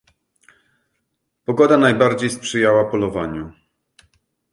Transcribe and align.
"Pogoda 1.45 1.77
najbardziej 1.77 2.29
sprzyjała 2.29 2.85
polowaniu." 2.91 3.51